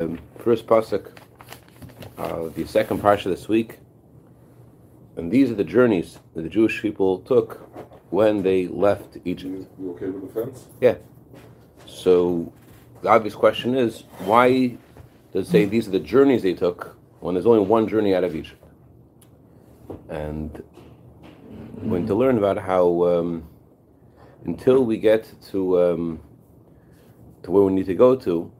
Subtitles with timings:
[0.00, 1.10] Um, first pasuk,
[2.18, 3.80] uh, the second parsha this week,
[5.16, 7.68] and these are the journeys that the Jewish people took
[8.10, 9.52] when they left Egypt.
[9.52, 10.68] You, you okay with the fence?
[10.80, 10.98] Yeah.
[11.84, 12.52] So
[13.02, 14.76] the obvious question is, why
[15.32, 18.22] does it say these are the journeys they took when there's only one journey out
[18.22, 18.62] of Egypt?
[20.08, 20.62] And
[21.78, 23.48] we're going to learn about how um,
[24.44, 26.20] until we get to um,
[27.42, 28.52] to where we need to go to,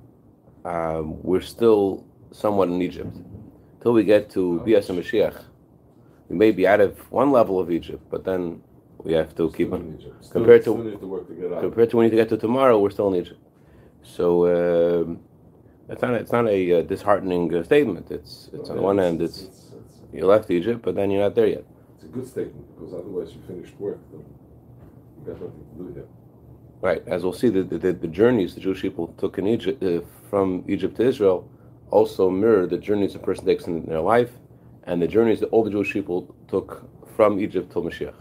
[0.65, 3.17] um, we're still somewhat in Egypt.
[3.83, 5.45] Till we get to Bias and Mashiach,
[6.29, 8.61] we may be out of one level of Egypt, but then
[9.05, 9.99] we have to keep on.
[10.21, 11.61] Still, compared to- still need to work to get out.
[11.61, 13.41] Compared to when you get to tomorrow, we're still in Egypt.
[14.03, 14.47] So
[15.05, 15.21] um,
[15.89, 18.11] it's not it's not a uh, disheartening uh, statement.
[18.11, 21.23] It's it's on Yeah, one hand, it's it's, it's, you left Egypt, but then you're
[21.23, 21.65] not there yet.
[21.95, 23.99] it's a good statement because otherwise you finished work.
[24.11, 24.25] Then
[25.19, 26.07] you got nothing to do here.
[26.81, 30.01] Right, as we'll see, the, the, the journeys the Jewish people took in Egypt uh,
[30.31, 31.51] from Egypt to Israel
[31.91, 34.31] also mirror the journeys a person takes in their life,
[34.85, 38.15] and the journeys that all the Jewish people took from Egypt till Mashiach.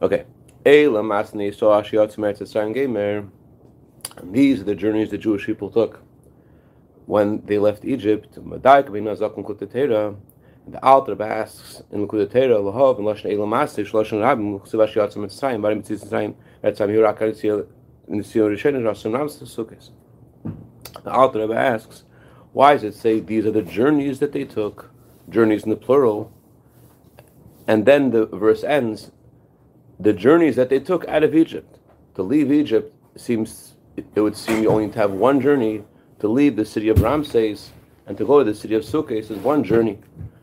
[0.00, 0.24] Okay.
[0.64, 0.94] And
[4.34, 6.00] these are the journeys the Jewish people took
[7.06, 8.34] when they left Egypt.
[8.34, 8.40] The
[11.08, 16.34] Rebbe asks in Kutetera Lahov and Lashon Shloshan Rabbim Chsiv Ashiyat Sumer Tzitzayin Barim Tzitzayin
[16.62, 17.66] The
[21.34, 22.04] Rebbe asks,
[22.52, 24.90] why does it say these are the journeys that they took,
[25.28, 26.32] journeys in the plural,
[27.66, 29.10] and then the verse ends,
[29.98, 31.78] the journeys that they took out of Egypt.
[32.14, 35.84] To leave Egypt seems, it would seem you only to have one journey.
[36.20, 37.72] To leave the city of Ramses
[38.06, 39.98] and to go to the city of Sukkot is one journey.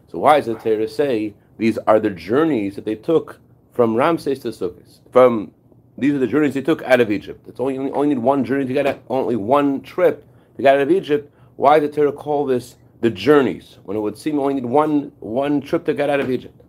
[0.08, 3.40] So why is it there to say these are the journeys that they took
[3.72, 5.00] from Ramses to Sukkot?
[5.12, 5.52] From
[6.00, 7.48] these are the journeys they took out of Egypt.
[7.48, 10.76] It's only only, only need one journey to get out, only one trip to get
[10.76, 11.34] out of Egypt.
[11.56, 15.62] Why did Torah call this the journeys when it would seem only need one one
[15.62, 16.60] trip to get out of Egypt?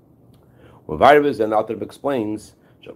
[0.86, 1.28] Well, Rebbe
[1.82, 2.54] explains.
[2.82, 2.92] The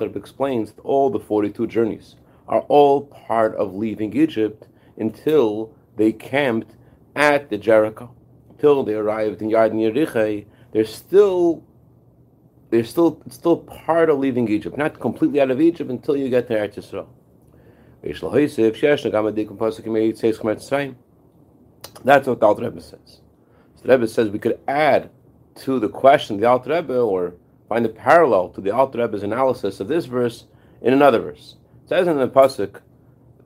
[0.00, 2.16] Rebbe explains that all the forty-two journeys
[2.48, 4.66] are all part of leaving Egypt
[4.96, 6.74] until they camped
[7.14, 8.10] at the Jericho,
[8.58, 10.44] until they arrived in Yarden Yerichai.
[10.72, 11.62] They're still
[12.70, 16.48] they're still still part of leaving Egypt, not completely out of Egypt until you get
[16.48, 17.06] to Eretz.
[22.04, 23.20] That's what the Alter Rebbe says.
[23.76, 25.10] So the Rebbe says we could add
[25.56, 27.34] to the question the Alter Rebbe or
[27.68, 30.46] find a parallel to the Alter Rebbe's analysis of this verse
[30.82, 31.56] in another verse.
[31.84, 32.80] It says in the pasuk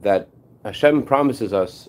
[0.01, 0.29] that
[0.65, 1.89] Hashem promises us,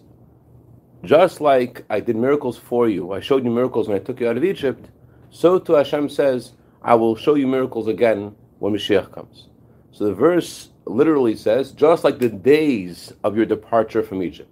[1.03, 4.29] just like I did miracles for you, I showed you miracles when I took you
[4.29, 4.89] out of Egypt,
[5.29, 9.47] so too Hashem says, I will show you miracles again when Mashiach comes.
[9.91, 14.49] So the verse literally says, just like the days of your departure from Egypt,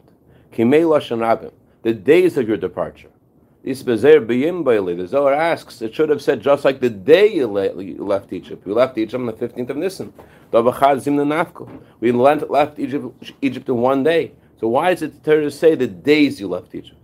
[0.51, 3.09] the days of your departure.
[3.63, 8.33] The Zohar asks, it should have said just like the day you, le- you left
[8.33, 8.65] Egypt.
[8.65, 10.13] We left Egypt on the 15th of Nisan.
[11.99, 14.31] We left Egypt, Egypt in one day.
[14.61, 16.95] So why is it to say the days you left Egypt?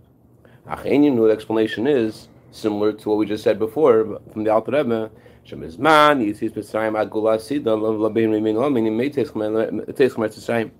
[0.68, 5.10] Achenim, the explanation is similar to what we just said before from the Alter Rebbe.
[5.44, 10.70] Shemizman, Yitzis Mitzrayim, Ad Gula Sida, Labim Rimin Lamin, Meites Mitzrayim.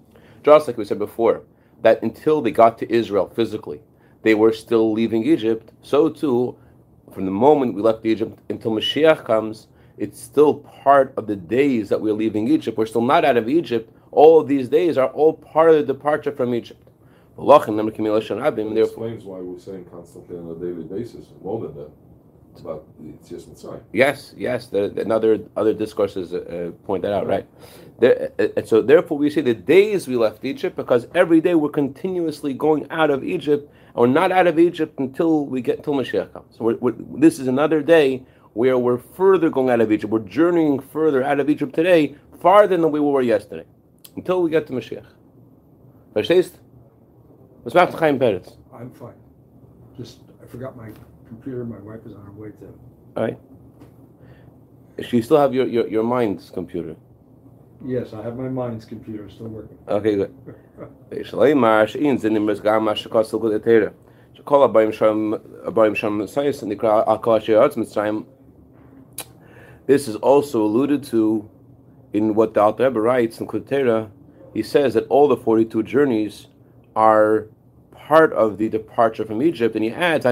[0.44, 1.42] Just like we said before,
[1.82, 3.80] that until they got to Israel physically,
[4.22, 5.72] they were still leaving Egypt.
[5.82, 6.56] So too,
[7.12, 9.66] from the moment we left Egypt until Mashiach comes,
[9.96, 12.78] it's still part of the days that we're leaving Egypt.
[12.78, 13.92] We're still not out of Egypt.
[14.12, 16.82] All of these days are all part of the departure from Egypt.
[17.36, 21.90] Therefore, explains why we're saying constantly on a daily basis, more than that,
[22.60, 23.80] about it's just inside.
[23.92, 24.66] Yes, yes.
[24.66, 27.46] The, the, another other discourses uh, point that out, right?
[28.00, 31.68] There, uh, so therefore, we say the days we left Egypt because every day we're
[31.70, 35.94] continuously going out of Egypt, and we're not out of Egypt until we get until
[35.94, 36.56] Mashiach comes.
[36.56, 40.12] So we're, we're, this is another day where we're further going out of Egypt.
[40.12, 43.64] We're journeying further out of Egypt today, farther than we were yesterday,
[44.18, 45.06] until we get to Mashiach.
[46.14, 46.54] Verstehst?
[47.64, 48.56] Was macht Chaim Peretz?
[48.74, 49.14] I'm fine.
[49.96, 50.90] Just, I forgot my
[51.28, 52.66] computer, my wife is on her way to.
[53.16, 53.38] All right.
[55.00, 56.96] So you still have your, your, your mind's computer.
[57.84, 59.78] Yes, I have my mind's computer still working.
[59.86, 60.34] Okay, good.
[61.10, 63.92] Shleimar shein zinim mesgam ma shekosel good etera.
[64.36, 65.34] Shekol abayim sham
[65.64, 68.26] abayim sham sayis and nikra akal sheyatz mitzrayim.
[69.86, 71.48] This is also alluded to
[72.12, 74.10] in what the Alter Rebbe writes in Kutera.
[74.54, 76.46] He says that all the forty-two journeys
[76.96, 77.48] are
[77.92, 80.24] part of the departure from Egypt, and he adds,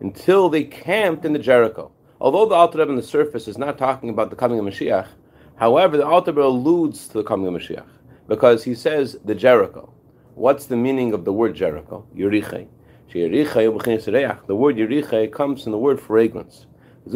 [0.00, 1.90] until they camped in the Jericho.
[2.20, 5.08] Although the Alter Rebbe on the surface is not talking about the coming of Mashiach,
[5.56, 7.86] However, the Alter Rebbe alludes to the coming of Mashiach
[8.26, 9.92] because he says the Jericho.
[10.34, 12.04] What's the meaning of the word Jericho?
[12.16, 12.66] Yeriche.
[13.12, 16.66] The word Yeriche comes from the word fragrance.
[17.04, 17.12] It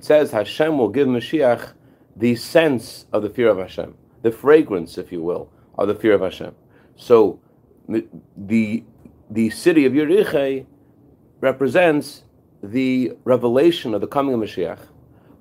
[0.00, 1.72] says Hashem will give Mashiach
[2.16, 6.12] the sense of the fear of Hashem, the fragrance, if you will, of the fear
[6.14, 6.54] of Hashem.
[6.96, 7.40] So
[7.88, 8.84] the
[9.30, 10.66] the city of Yeriche
[11.40, 12.24] represents
[12.62, 14.78] the revelation of the coming of Mashiach.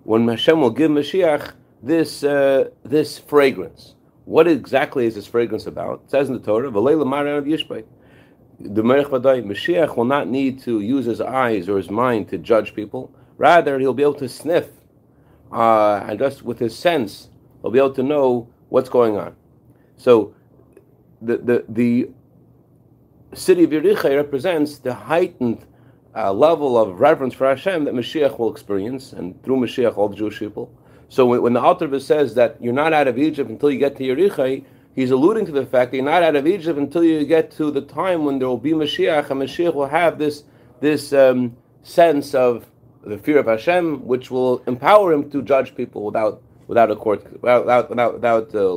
[0.04, 3.96] When Hashem will give Mashiach this uh, this fragrance.
[4.26, 6.04] What exactly is this fragrance about?
[6.06, 7.84] It says in the Torah, "V'leila maran of Yishbei."
[8.64, 13.14] The Mashiach will not need to use his eyes or his mind to judge people.
[13.38, 14.68] Rather, he'll be able to sniff,
[15.52, 17.30] uh, and just with his sense,
[17.62, 19.36] he'll be able to know what's going on.
[19.98, 20.34] So,
[21.22, 22.10] the the the
[23.34, 25.66] city of Yerichai represents the heightened
[26.16, 30.16] uh, level of reverence for Hashem that Mashiach will experience, and through Mashiach, all the
[30.16, 30.72] Jewish people.
[31.10, 33.96] So when, when the Alter says that you're not out of Egypt until you get
[33.98, 34.64] to Yerichai,
[34.96, 37.72] he's alluding to the fact that you're not out of Egypt until you get to
[37.72, 40.44] the time when there will be Mashiach, and Mashiach will have this
[40.80, 42.66] this um, sense of
[43.04, 47.24] the fear of Hashem, which will empower him to judge people without without a court,
[47.42, 48.74] without without without uh,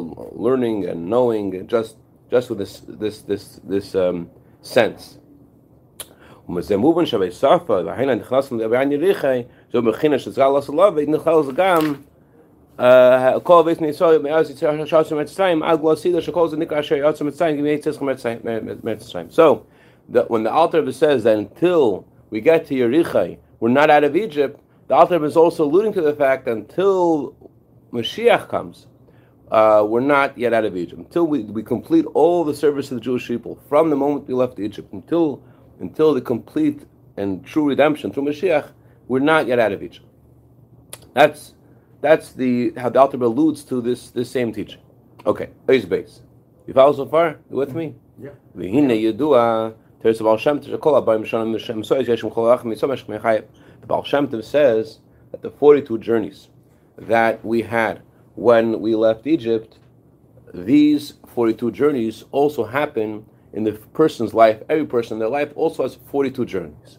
[0.46, 1.96] learning and knowing, and just
[2.30, 4.30] just with this this this this um,
[4.62, 5.18] sense.
[6.56, 9.42] וזה מובן שבסופה, והיינה נכנס לבעין יריחי,
[9.72, 11.94] זו מכינה שצריכה לעשות לו, ונכלל זה גם
[13.42, 17.24] כל בית ישראל מאז יציאה של ארץ מצרים עד גלוסידה שכל זה נקרא אשר יוצא
[17.24, 17.90] מצרים גם יצא
[18.84, 19.26] מצרים.
[19.30, 19.66] So,
[20.08, 24.14] the, when the Alter says that until we get to Yerichai, we're not out of
[24.14, 27.34] Egypt, the Alter is also alluding to the fact that until
[27.92, 28.86] Mashiach comes,
[29.50, 30.98] uh, we're not yet out of Egypt.
[30.98, 34.34] Until we, we complete all the service of the Jewish people, from the moment we
[34.34, 35.42] left Egypt until
[35.80, 36.80] until the complete
[37.16, 38.70] and true redemption through Mashiach,
[39.08, 40.06] we're not yet out of Egypt.
[41.12, 41.54] That's
[42.06, 44.80] that's the how the Alter alludes to this this same teaching.
[45.26, 46.22] Okay, base base.
[46.66, 47.38] You follow so far?
[47.50, 47.94] You with me?
[48.22, 48.30] Yeah.
[53.80, 55.00] The Baal Shem Tov says
[55.32, 56.48] that the 42 journeys
[56.96, 58.02] that we had
[58.36, 59.78] when we left Egypt,
[60.54, 64.62] these 42 journeys also happen in the person's life.
[64.68, 66.98] Every person in their life also has 42 journeys.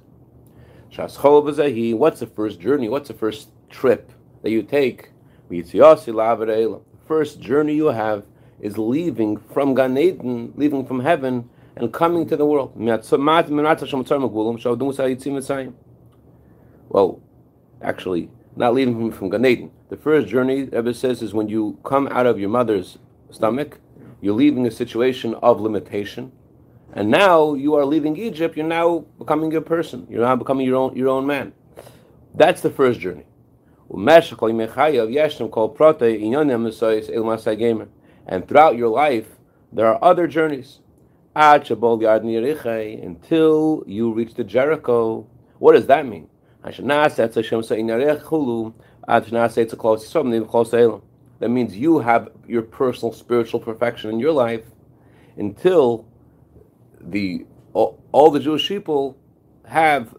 [0.98, 2.90] What's the first journey?
[2.90, 4.12] What's the first trip
[4.42, 5.12] that you take?
[5.50, 8.26] The first journey you have
[8.60, 12.74] is leaving from Gan Eden, leaving from heaven, and coming to the world.
[16.90, 17.22] Well,
[17.82, 19.72] actually, not leaving from Gan Eden.
[19.90, 22.98] The first journey, Rebbe says, is when you come out of your mother's
[23.30, 23.80] stomach,
[24.22, 26.32] you're leaving a situation of limitation,
[26.94, 30.08] and now you are leaving Egypt, you're now becoming a person.
[30.10, 31.54] You're now becoming your own your own man.
[32.34, 33.26] That's the first journey.
[38.28, 39.28] And throughout your life,
[39.72, 40.80] there are other journeys.
[43.04, 45.28] Until you reach the Jericho.
[45.60, 46.28] What does that mean?
[51.40, 54.64] That means you have your personal spiritual perfection in your life
[55.38, 56.06] until
[57.00, 59.16] the all, all, the Jewish people
[59.66, 60.16] have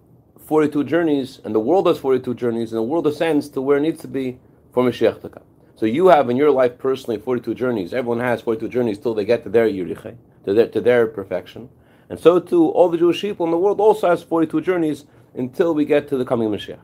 [0.49, 3.83] 42 journeys, and the world has 42 journeys, and the world ascends to where it
[3.83, 4.39] needs to be
[4.73, 5.43] for Mashiach to come.
[5.77, 7.93] So you have in your life personally 42 journeys.
[7.93, 11.69] Everyone has 42 journeys till they get to their Yeriche, to their, to their perfection.
[12.09, 15.75] And so too, all the Jewish people in the world also has 42 journeys until
[15.75, 16.81] we get to the coming Mashiach.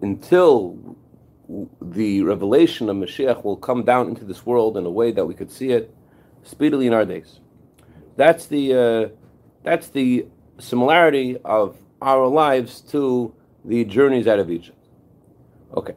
[0.00, 0.96] Until
[1.80, 5.34] the revelation of Mashiach will come down into this world in a way that we
[5.34, 5.94] could see it
[6.42, 7.40] speedily in our days.
[8.16, 9.08] That's the uh,
[9.62, 10.26] that's the
[10.58, 13.34] similarity of our lives to
[13.64, 14.78] the journeys out of Egypt.
[15.74, 15.94] Okay.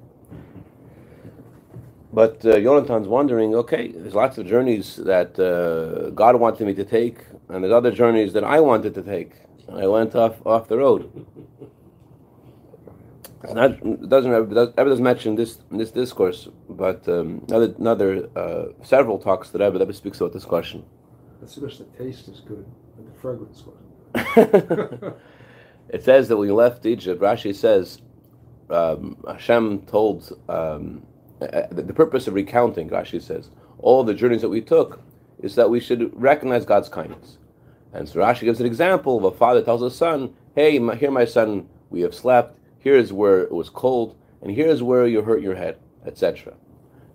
[2.12, 6.84] But uh, Jonathan's wondering, okay, there's lots of journeys that uh, God wanted me to
[6.84, 9.34] take, and there's other journeys that I wanted to take.
[9.72, 11.26] I went off off the road.
[13.44, 18.66] Not it doesn't ever doesn't mention this in this discourse, but um, another another uh,
[18.84, 20.84] several talks that ever that speaks about this question.
[21.40, 22.66] That's because the taste is good,
[22.98, 25.14] but the fragrance was.
[25.90, 28.02] it says that when we left Egypt, Rashi says
[28.70, 31.06] um, Hashem told um,
[31.42, 32.90] uh, the, the purpose of recounting.
[32.90, 35.02] Rashi says all the journeys that we took
[35.42, 37.38] is that we should recognize God's kindness.
[37.94, 41.10] And so Rashi gives an example of a father tells his son, "Hey, my, here,
[41.10, 45.42] my son, we have slept." Here's where it was cold, and here's where you hurt
[45.42, 46.54] your head, etc.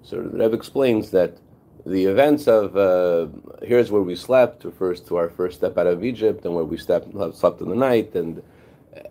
[0.02, 1.38] So the explains that
[1.86, 3.28] the events of uh,
[3.62, 6.76] here's where we slept refers to our first step out of Egypt, and where we
[6.76, 8.42] slept slept in the night, and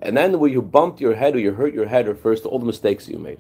[0.02, 2.60] and then where you bumped your head or you hurt your head refers to all
[2.60, 3.40] the mistakes you made,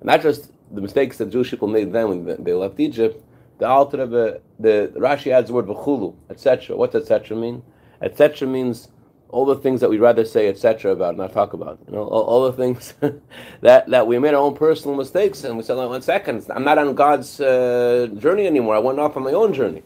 [0.00, 3.22] and not just the mistakes that Jewish people made then when they left Egypt.
[3.58, 6.76] The Alter Rebbe, the Rashi adds the word v'chulu, etc.
[6.76, 7.36] What's etc.
[7.36, 7.62] mean?
[8.00, 8.48] Etc.
[8.48, 8.88] means
[9.32, 10.92] all the things that we'd rather say etc.
[10.92, 11.80] about, not talk about.
[11.88, 12.94] You know, all, all the things
[13.62, 16.78] that, that we made our own personal mistakes, and we said, one second, I'm not
[16.78, 18.76] on God's uh, journey anymore.
[18.76, 19.82] I went off on my own journey.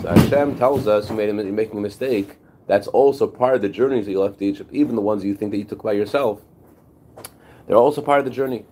[0.00, 2.36] So Hashem tells us you made a, making a mistake.
[2.66, 5.50] That's also part of the journeys that you left Egypt, even the ones you think
[5.50, 6.42] that you took by yourself.
[7.66, 8.64] They're also part of the journey.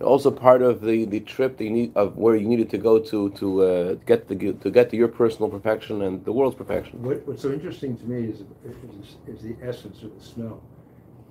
[0.00, 2.98] Also part of the, the trip that you need of where you needed to go
[2.98, 7.02] to to uh, get the to get to your personal perfection and the world's perfection.
[7.02, 10.62] What, what's so interesting to me is, is, is the essence of the smell,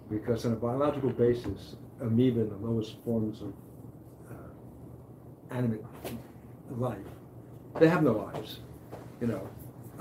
[0.10, 3.54] because on a biological basis, amoeba, and the lowest forms of
[4.32, 5.84] uh, animate
[6.72, 6.98] life,
[7.80, 8.62] they have no lives,
[9.22, 9.48] you know,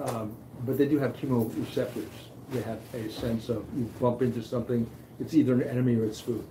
[0.04, 2.08] um, but they do have chemoreceptors.
[2.50, 4.88] They have a sense of you bump into something,
[5.20, 6.46] it's either an enemy or it's food.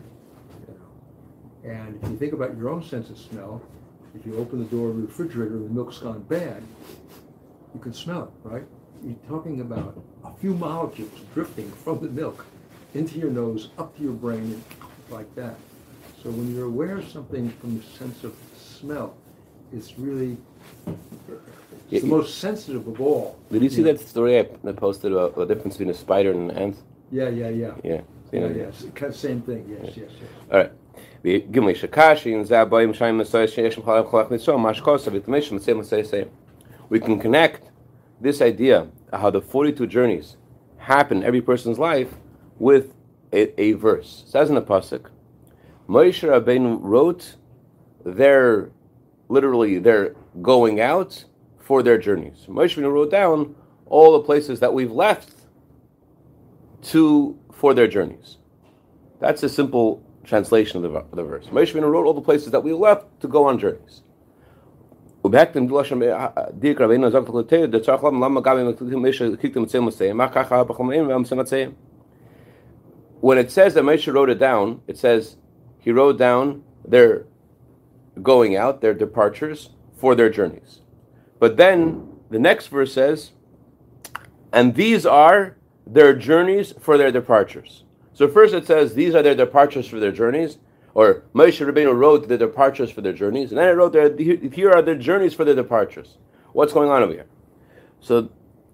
[1.63, 3.62] And if you think about your own sense of smell,
[4.15, 6.62] if you open the door of the refrigerator and the milk's gone bad,
[7.74, 8.63] you can smell it, right?
[9.03, 12.46] You're talking about a few molecules drifting from the milk
[12.93, 14.63] into your nose, up to your brain,
[15.10, 15.55] like that.
[16.22, 19.15] So when you're aware of something from the sense of smell,
[19.74, 20.38] it's really
[21.91, 23.38] it's the most sensitive of all.
[23.51, 24.43] Did you see that story I
[24.74, 26.77] posted about the difference between a spider and an ant?
[27.12, 27.74] Yeah, yeah, yeah.
[27.84, 28.01] Yeah.
[28.32, 28.86] Yeah, yes.
[29.12, 29.65] Same thing.
[29.70, 30.29] Yes, yes, yes.
[30.51, 30.72] All right.
[31.24, 36.27] Shakashi and Zabayim Shaim Masai Shesh Chalach Chalach Mitzvah Mashkosa Vitmish Mitzvah Masai Say.
[36.89, 37.70] We can connect
[38.20, 40.38] this idea of how the 42 journeys
[40.77, 42.13] happen in every person's life
[42.60, 42.94] with
[43.32, 44.24] a, a verse.
[44.25, 45.10] It says in the pasuk,
[45.88, 47.36] Moshe Rabbeinu wrote
[48.06, 48.70] their
[49.30, 51.25] literally their going out
[51.58, 52.46] for their journeys.
[52.48, 55.34] Moshe Rabbeinu wrote down all the places that we've left
[56.82, 58.38] to for their journeys.
[59.20, 61.48] That's a simple translation of the, of the verse.
[61.48, 64.01] Moshe Rabbeinu wrote all the places that we left to go on journeys.
[65.25, 65.46] Eh,
[73.22, 75.38] when it says that Moshe wrote it down, it says
[75.80, 77.25] he wrote down their
[78.22, 80.82] going out, their departures for their journeys.
[81.39, 83.32] But then the next verse says,
[84.51, 87.84] and these are their journeys for their departures.
[88.13, 90.58] So first it says these are their departures for their journeys,
[90.93, 94.72] or Moshe Rabbeinu wrote the departures for their journeys, and then it wrote there here
[94.72, 96.17] are their journeys for their departures.
[96.53, 97.25] What's going on over here?
[98.00, 98.29] So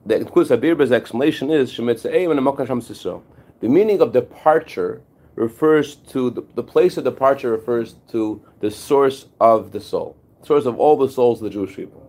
[0.06, 5.02] the Kus Abirba's explanation is The meaning of departure
[5.36, 10.66] refers to the, the place of departure refers to the source of the soul, source
[10.66, 12.06] of all the souls of the Jewish people.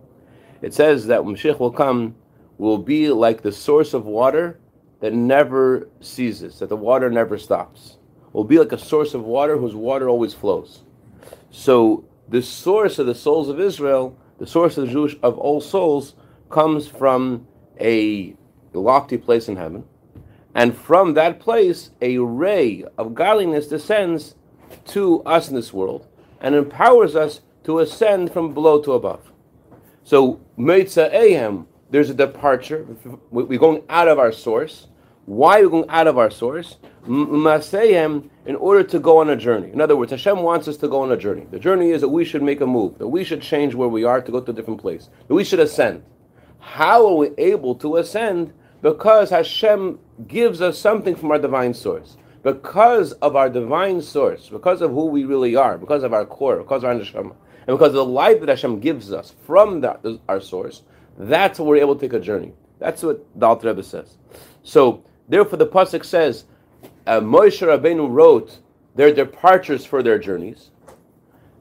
[0.61, 2.15] It says that when Mashiach will come,
[2.57, 4.59] will be like the source of water
[5.01, 7.97] that never ceases, that the water never stops.
[8.33, 10.83] Will be like a source of water whose water always flows.
[11.49, 15.59] So the source of the souls of Israel, the source of the Jewish of all
[15.59, 16.15] souls,
[16.49, 17.45] comes from
[17.79, 18.35] a
[18.73, 19.83] lofty place in heaven.
[20.55, 24.35] And from that place, a ray of godliness descends
[24.87, 26.07] to us in this world
[26.39, 29.31] and empowers us to ascend from below to above.
[30.03, 32.87] So, Meitza Ahem, there's a departure.
[33.29, 34.87] We're going out of our source.
[35.25, 36.77] Why are we going out of our source?
[37.05, 39.71] Masayim in order to go on a journey.
[39.71, 41.47] In other words, Hashem wants us to go on a journey.
[41.49, 44.03] The journey is that we should make a move, that we should change where we
[44.03, 46.03] are to go to a different place, that we should ascend.
[46.59, 48.53] How are we able to ascend?
[48.81, 52.17] Because Hashem gives us something from our divine source.
[52.43, 56.57] Because of our divine source, because of who we really are, because of our core,
[56.57, 57.35] because of our neshama,
[57.67, 60.81] and because of the light that Hashem gives us from that, our source,
[61.17, 62.53] that's how we're able to take a journey.
[62.79, 64.17] That's what the Alter Rebbe says.
[64.63, 66.43] So Therefore, the pasuk says,
[67.07, 68.59] uh, Moshe Rabbeinu wrote
[68.95, 70.71] their departures for their journeys.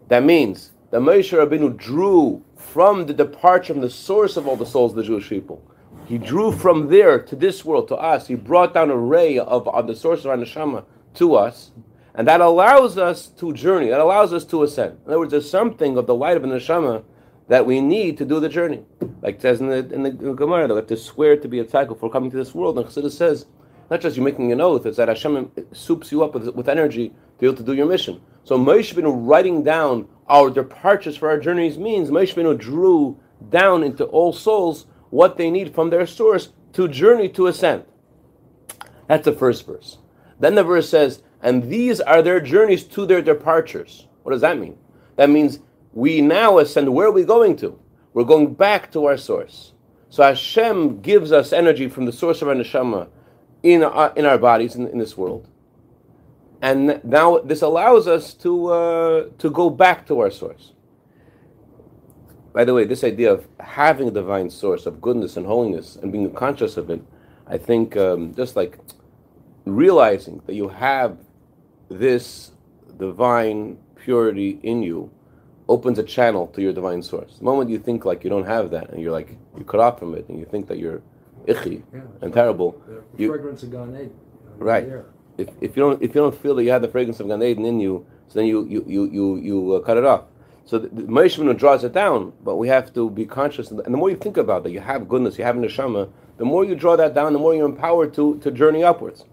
[0.09, 4.67] That means that Moshe Rabbeinu drew from the departure from the source of all the
[4.67, 5.63] souls of the Jewish people.
[6.07, 8.27] He drew from there to this world, to us.
[8.27, 10.85] He brought down a ray of, of the source of our neshama
[11.15, 11.71] to us,
[12.17, 13.91] and that allows us to journey.
[13.91, 14.99] That allows us to ascend.
[15.05, 17.05] In other words, there's something of the light of the neshama
[17.47, 18.85] that we need to do the journey.
[19.23, 21.61] Like it says in the in the Gemara, that we have to swear to be
[21.61, 22.77] a tzaddik for coming to this world.
[22.77, 23.47] And Chassidus says
[23.91, 27.09] not just you making an oath, it's that Hashem soups you up with, with energy
[27.09, 28.21] to be able to do your mission.
[28.45, 33.19] So Moshe Benu writing down our departures for our journeys means Moshe Benu drew
[33.49, 37.85] down into all souls what they need from their source to journey to ascend.
[39.09, 39.99] That's the first verse.
[40.39, 44.07] Then the verse says, and these are their journeys to their departures.
[44.23, 44.79] What does that mean?
[45.17, 45.59] That means
[45.93, 46.95] we now ascend.
[46.95, 47.79] Where are we going to?
[48.13, 49.73] we're going back to our source.
[50.09, 53.09] So Hashem gives us energy from the source of our neshama
[53.63, 55.47] in our, in our bodies in, in this world.
[56.63, 60.73] And now this allows us to, uh, to go back to our source.
[62.53, 66.11] By the way, this idea of having a divine source of goodness and holiness and
[66.11, 67.03] being conscious of it,
[67.47, 68.79] I think um, just like
[69.65, 71.19] realizing that you have
[71.89, 72.53] this
[72.99, 75.11] divine purity in you
[75.69, 77.39] opens a channel to your divine source.
[77.39, 79.99] The moment you think like you don't have that and you're like you cut off
[79.99, 81.03] from it and you think that you're
[81.47, 84.11] ichi Yeah, and terrible, The you- fragrance of Gan Eden.
[84.59, 84.87] Right.
[84.89, 85.07] there.
[85.39, 87.43] if, if you don't if you don't feel that you have the fragrance of Gan
[87.43, 90.25] Eden in you, so then you you you you, you uh, cut it off.
[90.67, 93.71] So the, the Moshe draws it down, but we have to be conscious.
[93.71, 96.11] And the more you think about that, you have goodness, you have neshama.
[96.37, 99.25] The more you draw that down, the more you're empowered to to journey upwards.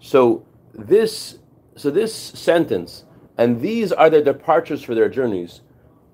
[0.00, 1.38] So this
[1.76, 3.04] so this sentence,
[3.36, 5.60] and these are their departures for their journeys,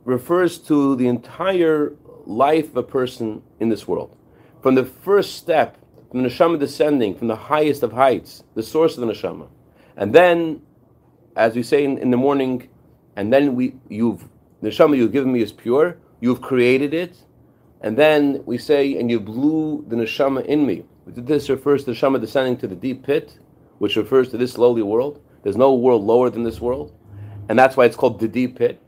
[0.04, 1.92] refers to the entire
[2.26, 4.16] life of a person in this world.
[4.62, 5.78] From the first step,
[6.10, 9.48] from the neshama descending from the highest of heights, the source of the neshama,
[9.96, 10.62] and then,
[11.36, 12.68] as we say in, in the morning,
[13.16, 14.24] and then we you've
[14.60, 15.96] the neshama you've given me is pure.
[16.20, 17.16] You've created it,
[17.80, 20.84] and then we say, and you blew the neshama in me.
[21.06, 23.38] This refers to the neshama descending to the deep pit,
[23.78, 25.22] which refers to this lowly world.
[25.42, 26.92] There's no world lower than this world,
[27.48, 28.82] and that's why it's called the deep pit.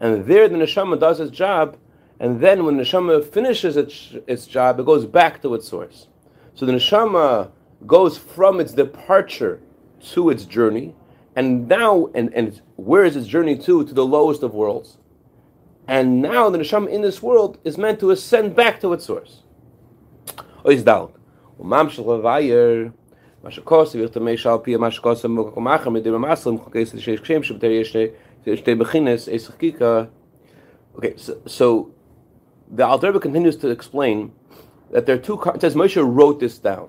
[0.00, 1.76] And there, the neshama does its job,
[2.20, 6.08] and then when the neshama finishes its, its job, it goes back to its source.
[6.54, 7.50] So the neshama
[7.86, 9.60] goes from its departure
[10.12, 10.94] to its journey,
[11.36, 13.84] and now, and, and where is its journey to?
[13.84, 14.98] To the lowest of worlds.
[15.86, 19.42] And now the neshama in this world is meant to ascend back to its source.
[20.64, 21.10] Ois dalet.
[21.60, 22.88] וממשיך לבייר,
[23.44, 27.42] מה שכוסף, איך תמי שעל פי מה שכוסף במקום אחר, מדי במסלם, חוקי שיש קשיים,
[27.42, 30.04] שבתר יש שתי- שתי בכינס, עשר חקיקה.
[30.96, 31.64] Okay, so, so
[32.70, 34.32] the Alter Rebbe continues to explain
[34.90, 35.40] that there are two.
[35.54, 36.88] It says Moshe wrote this down.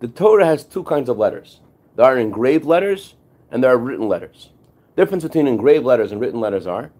[0.00, 1.60] The Torah has two kinds of letters.
[1.96, 3.14] There are engraved letters
[3.50, 4.50] and there are written letters.
[4.94, 6.90] The difference between engraved letters and written letters are,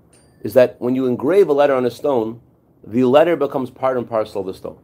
[0.43, 2.41] is that when you engrave a letter on a stone,
[2.87, 4.79] the letter becomes part and parcel of the stone.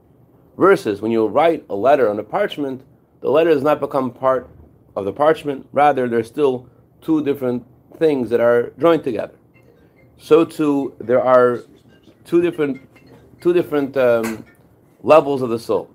[0.58, 2.82] Versus when you write a letter on a parchment,
[3.20, 4.50] the letter does not become part
[4.96, 5.66] of the parchment.
[5.72, 6.68] Rather, there's still
[7.00, 7.64] two different
[7.98, 9.34] things that are joined together.
[10.18, 11.60] So too, there are
[12.24, 12.80] two different,
[13.42, 14.44] two different um,
[15.02, 15.90] levels of the soul.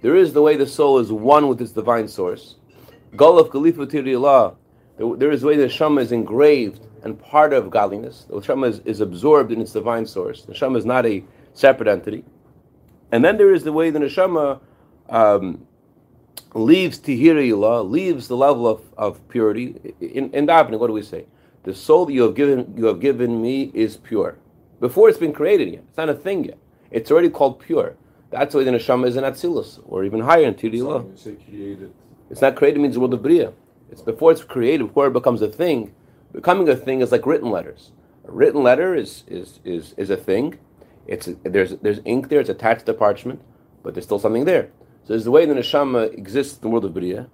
[0.00, 2.54] There is the way the soul is one with its divine source.
[3.16, 4.54] Golaf Tiriyallah,
[5.18, 8.26] there is the way the Shama is engraved and part of godliness.
[8.30, 10.42] The Shama is, is absorbed in its divine source.
[10.42, 12.24] The Shama is not a separate entity.
[13.10, 14.60] And then there is the way the Neshama
[15.08, 15.66] um,
[16.54, 19.94] leaves Tihiriyallah, leaves the level of, of purity.
[20.00, 21.26] In, in davening, what do we say?
[21.64, 24.36] The soul that you have given you have given me is pure.
[24.80, 25.84] Before it's been created yet.
[25.88, 26.58] It's not a thing yet.
[26.94, 27.96] It's already called pure.
[28.30, 31.02] That's the way the neshama is in Atzilus, or even higher in Tiriyallah.
[31.02, 31.92] When you say created,
[32.30, 33.52] It's not created means the world of Bria.
[33.90, 35.92] It's before it's created, before it becomes a thing.
[36.32, 37.90] Becoming a thing is like written letters.
[38.28, 40.58] A written letter is is is, is a thing.
[41.08, 42.38] It's there's there's ink there.
[42.38, 43.42] It's attached to parchment,
[43.82, 44.70] but there's still something there.
[45.02, 47.28] So there's the way the neshama exists in the world of Bria,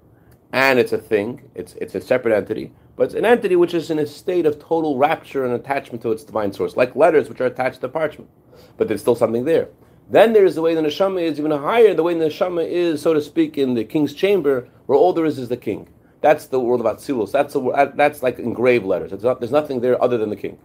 [0.55, 1.43] and it's a thing.
[1.55, 4.59] It's it's a separate entity, but it's an entity which is in a state of
[4.59, 8.31] total rapture and attachment to its divine source, like letters which are attached to parchment,
[8.77, 9.69] but there's still something there.
[10.11, 11.95] Then there's the way the neshama is even higher.
[11.95, 15.25] The way the neshama is, so to speak, in the king's chamber, where all there
[15.25, 15.89] is is the king.
[16.21, 17.33] That's the world of Atzilus.
[17.33, 17.57] That's
[17.97, 19.13] that's like engraved letters.
[19.23, 20.59] Not, there's nothing there other than the king.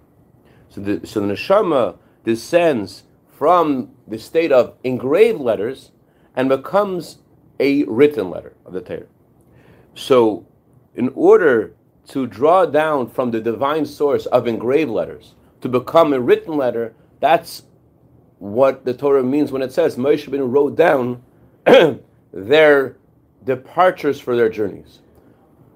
[0.70, 5.92] So the, so the neshama descends from the state of engraved letters
[6.36, 7.20] and becomes
[7.60, 9.06] a written letter of the Torah.
[9.94, 10.46] So,
[10.96, 11.74] in order
[12.10, 16.94] to draw down from the divine source of engraved letters to become a written letter,
[17.20, 17.64] that's
[18.40, 21.24] what the Torah means when it says Moshe Rabbeinu wrote down
[22.34, 22.98] their
[23.44, 25.00] departures for their journeys.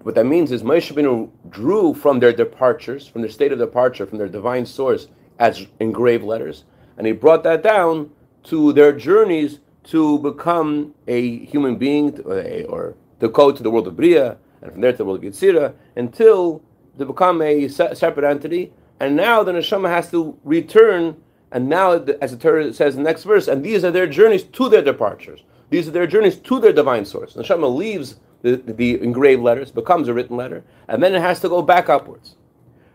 [0.03, 4.05] What that means is Moshe Rabbeinu drew from their departures, from their state of departure,
[4.05, 5.07] from their divine source
[5.39, 6.65] as engraved letters,
[6.97, 8.11] and he brought that down
[8.43, 13.87] to their journeys to become a human being or, or to go to the world
[13.87, 16.61] of Bria, and from there to the world of Yitzira, until
[16.97, 18.73] they become a se- separate entity.
[18.99, 21.15] And now the neshama has to return,
[21.51, 24.43] and now, as the Torah says in the next verse, and these are their journeys
[24.43, 25.41] to their departures.
[25.69, 27.33] These are their journeys to their divine source.
[27.33, 31.39] The neshama leaves the, the engraved letters, becomes a written letter, and then it has
[31.41, 32.35] to go back upwards.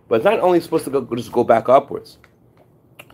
[0.09, 2.19] But it's not only supposed to go, just go back upwards,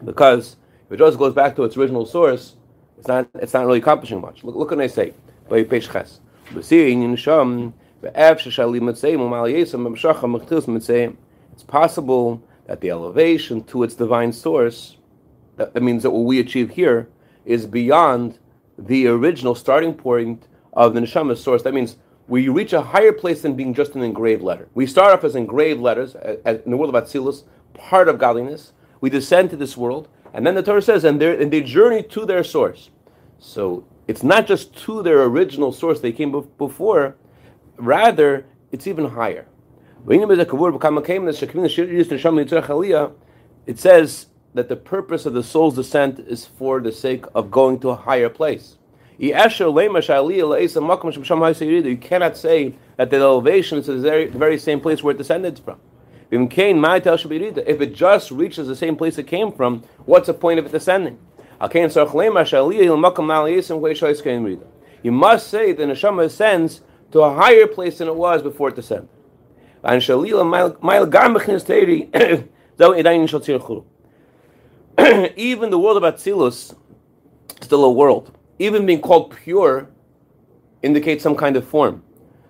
[0.05, 2.57] because if it just goes back to its original source,
[2.99, 4.45] it's not it's not really accomplishing much.
[4.45, 5.15] Look, look what they say.
[11.53, 14.97] It's possible that the elevation to its divine source
[15.57, 17.09] that, means that what we achieve here
[17.45, 18.39] is beyond
[18.79, 21.63] the original starting point of the neshama source.
[21.63, 21.97] That means
[22.29, 24.69] we reach a higher place than being just an engraved letter.
[24.75, 28.73] We start off as engraved letters in the world of Atzilus, part of godliness.
[29.01, 32.25] We descend to this world, and then the Torah says, and, and they journey to
[32.25, 32.91] their source.
[33.39, 37.17] So it's not just to their original source they came before,
[37.77, 39.47] rather, it's even higher.
[43.67, 47.81] It says that the purpose of the soul's descent is for the sake of going
[47.81, 48.77] to a higher place.
[49.19, 49.57] You cannot
[52.37, 55.79] say that the elevation is the very, same place where it descended from.
[56.33, 60.73] If it just reaches the same place it came from, what's the point of it
[60.73, 61.19] descending?
[65.03, 66.81] You must say that the neshama ascends
[67.13, 69.11] to a higher place than it was before it descended.
[75.37, 76.77] Even the world of Atzilus, is
[77.63, 78.37] still a world.
[78.59, 79.89] Even being called pure
[80.83, 82.03] indicates some kind of form.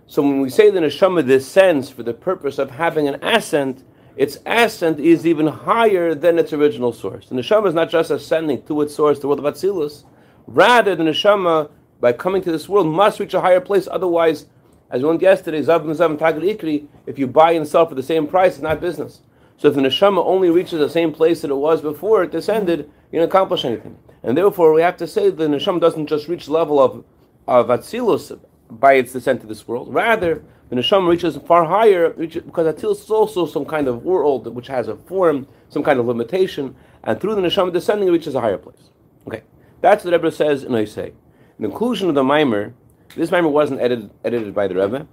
[0.07, 3.85] So when we say the neshama descends for the purpose of having an ascent,
[4.17, 7.29] its ascent is even higher than its original source.
[7.29, 10.05] The neshama is not just ascending to its source, the world of Atzilus.
[10.49, 13.87] Rather, the neshama, by coming to this world, must reach a higher place.
[13.89, 14.47] Otherwise,
[14.91, 18.27] as we learned yesterday, Zav Zav Ikri, if you buy and sell for the same
[18.27, 19.21] price, it's not business.
[19.61, 22.91] So if the neshama only reaches the same place that it was before it descended,
[23.13, 23.99] you don't accomplish anything.
[24.23, 27.05] And therefore, we have to say the neshama doesn't just reach the level of
[27.47, 29.93] of atzilus by its descent to this world.
[29.93, 34.67] Rather, the neshama reaches far higher because atzilus is also some kind of world which
[34.69, 38.41] has a form, some kind of limitation, and through the neshama descending, it reaches a
[38.41, 38.89] higher place.
[39.27, 39.43] Okay,
[39.83, 41.09] that's what the Rebbe says in Isai.
[41.09, 42.73] In the conclusion of the maamar,
[43.15, 45.07] this maamar wasn't edited, edited by the Rebbe,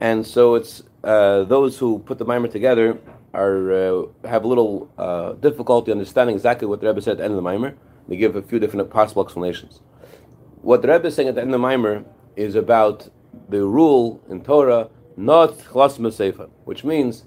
[0.00, 2.98] and so it's uh, those who put the maamar together
[3.34, 7.24] are uh, have a little uh, difficulty understanding exactly what the Rebbe said at the
[7.24, 7.74] end of the maamar.
[8.08, 9.80] They give a few different possible explanations.
[10.60, 12.04] What the Rebbe is saying at the end of the maamar
[12.36, 13.08] is about
[13.48, 17.24] the rule in Torah, not chlas sefer, which means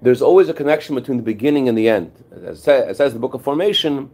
[0.00, 2.12] there's always a connection between the beginning and the end.
[2.44, 4.10] As says, the book of formation,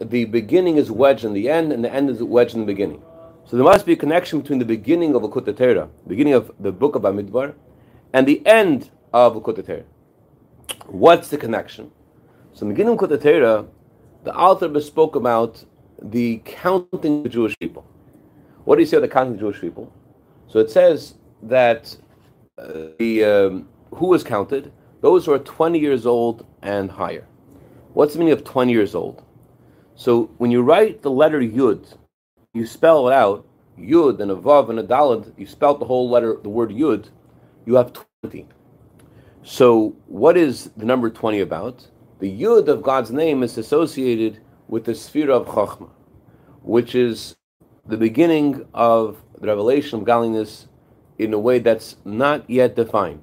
[0.00, 3.02] the beginning is wedged in the end, and the end is wedged in the beginning.
[3.46, 6.70] So there must be a connection between the beginning of Likutei Torah, beginning of the
[6.70, 7.54] book of Bamidbar,
[8.12, 9.84] and the end of Torah.
[10.86, 11.90] What's the connection?
[12.52, 13.66] So in the beginning of Likutei Torah,
[14.24, 15.64] the author spoke about
[16.02, 17.86] the counting of the Jewish people.
[18.64, 19.92] What do you say about the counting of the Jewish people?
[20.48, 21.96] So it says that
[22.58, 24.72] uh, the um, who was counted?
[25.00, 27.26] Those who are 20 years old and higher.
[27.94, 29.22] What's the meaning of 20 years old?
[29.94, 31.96] So when you write the letter Yud,
[32.52, 33.46] you spell it out,
[33.78, 37.08] Yud and a Vav and a Dalad, you spell the whole letter, the word Yud,
[37.66, 37.92] you have
[38.22, 38.46] 20.
[39.42, 41.88] So what is the number 20 about?
[42.18, 45.88] The Yud of God's name is associated with the sphere of Chachma,
[46.62, 47.36] which is
[47.86, 50.68] the beginning of the revelation of godliness
[51.18, 53.22] in a way that's not yet defined.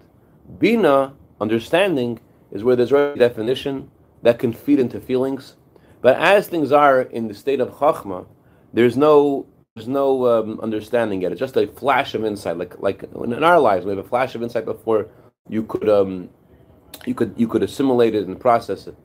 [0.58, 2.20] Bina, understanding,
[2.52, 3.92] is where there's a definition
[4.24, 5.56] that can feed into feelings.
[6.02, 8.26] But as things are in the state of Chachma,
[8.74, 11.32] there's no there's no um, understanding yet.
[11.32, 14.34] It's just a flash of insight, like like in our lives, we have a flash
[14.34, 15.10] of insight before
[15.50, 16.30] you could um,
[17.06, 18.96] you could you could assimilate it and process it.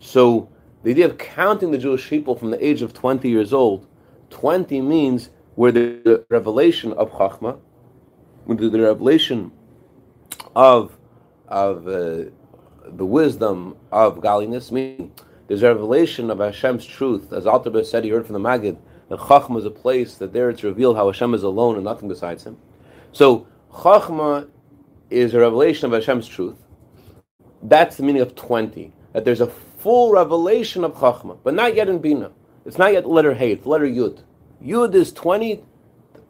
[0.00, 0.48] So
[0.82, 3.86] the idea of counting the Jewish people from the age of 20 years old,
[4.30, 7.58] 20 means where the revelation of Chachma,
[8.44, 9.52] where the revelation
[10.54, 10.96] of
[11.48, 12.30] of uh,
[12.84, 15.12] the wisdom of godliness, meaning
[15.46, 18.78] there's a revelation of Hashem's truth, as Alter said, he heard from the Maggid,
[19.08, 22.08] that Chachma is a place that there it's revealed how Hashem is alone and nothing
[22.08, 22.56] besides Him.
[23.12, 24.48] So Chachma
[25.10, 26.56] is a revelation of Hashem's truth.
[27.62, 28.92] That's the meaning of 20.
[29.12, 32.32] That there's a full revelation of Chachma, but not yet in Bina.
[32.64, 34.22] It's not yet letter Hey, it's letter Yud.
[34.62, 35.62] Yud is 20.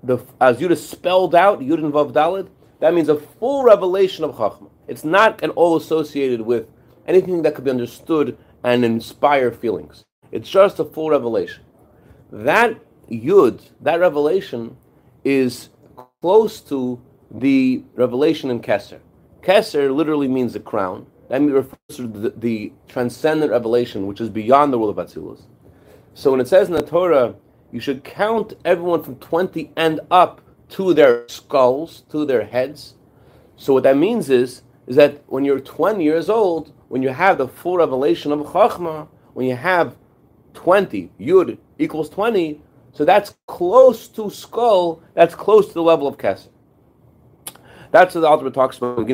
[0.03, 2.49] The, as Yud is spelled out, Yud and Vav Dalid,
[2.81, 4.71] that means a full revelation of Chachma.
[4.87, 6.69] It's not at all associated with
[7.07, 10.05] anything that could be understood and inspire feelings.
[10.33, 11.63] It's just a full revelation.
[12.33, 12.79] That
[13.11, 14.77] Yud, that revelation,
[15.25, 15.71] is
[16.21, 17.01] close to
[17.35, 19.01] the revelation in Kesser.
[19.43, 21.07] Kesser literally means the crown.
[21.29, 25.43] That means refers to the, the, transcendent revelation, which is beyond the world of Atzilus.
[26.15, 27.35] So when it says in the Torah,
[27.73, 32.95] you should count everyone from 20 and up to their skulls, to their heads.
[33.57, 37.39] So what that means is, is that when you're 20 years old, when you have
[37.39, 39.97] the full revelation of Chachma, when you have
[40.55, 42.61] 20, Yud equals 20,
[42.93, 46.49] so that's close to skull, that's close to the level of Kesser.
[47.95, 49.09] That's what the Alter talks about.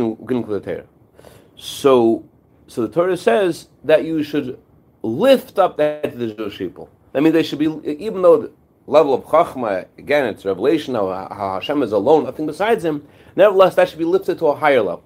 [1.57, 2.25] So,
[2.67, 4.59] so the Torah says that you should
[5.03, 6.89] lift up the head of the Jewish people.
[7.13, 8.53] That means they should be, even though the
[8.87, 13.75] level of Chachma, again, it's revelation of how Hashem is alone, nothing besides Him, nevertheless,
[13.75, 15.05] that should be lifted to a higher level.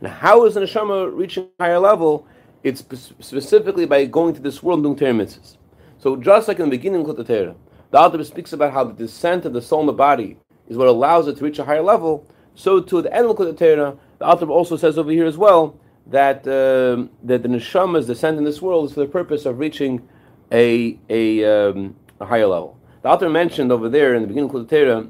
[0.00, 2.26] And how is the neshama reaching a higher level?
[2.64, 2.80] It's
[3.20, 5.58] specifically by going to this world and doing Torah mitzvahs.
[5.98, 7.54] So just like in the beginning of the Torah,
[7.92, 10.88] the Alter speaks about how the descent of the soul in the body is what
[10.88, 12.26] allows it to reach a higher level.
[12.54, 17.08] So to the end of the Alter also says over here as well that uh,
[17.22, 20.06] that the neshama's descent in this world is for the purpose of reaching
[20.50, 22.78] a a, um, a higher level.
[23.02, 25.08] The Alter mentioned over there in the beginning of the Torah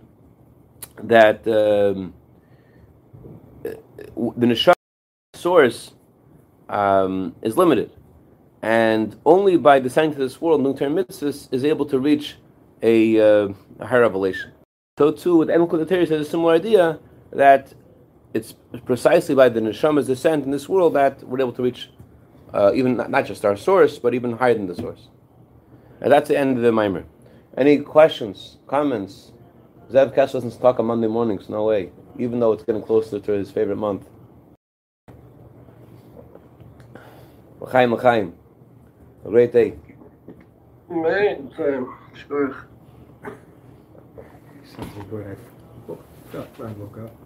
[1.02, 2.14] that um,
[3.64, 4.74] the neshama
[5.34, 5.92] source
[6.68, 7.90] um, is limited,
[8.62, 12.36] and only by descending to this world, Nukter Mitzvah is able to reach
[12.82, 14.52] a, uh, a higher revelation.
[14.98, 16.98] So too, with Enel Kudateri says a similar idea
[17.32, 17.72] that
[18.34, 18.54] it's
[18.86, 21.90] precisely by the neshama's descent in this world that we're able to reach
[22.54, 25.08] uh, even not, not, just our source, but even higher than the source.
[26.00, 27.04] And that's the end of the maamar.
[27.56, 29.32] Any questions, comments?
[29.90, 33.32] Zev Kess doesn't talk on Monday mornings, no way, even though it's getting closer to
[33.32, 34.08] his favorite month.
[37.60, 38.34] L'chaim, l'chaim.
[39.24, 39.74] A great day.
[40.90, 42.66] Man, sure.
[44.64, 45.12] Sounds like
[45.86, 45.98] what
[46.34, 47.21] oh, I woke up.